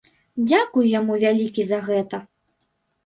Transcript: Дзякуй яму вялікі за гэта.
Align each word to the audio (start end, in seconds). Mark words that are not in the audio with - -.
Дзякуй 0.47 0.85
яму 0.99 1.19
вялікі 1.25 1.61
за 1.71 1.79
гэта. 1.91 2.23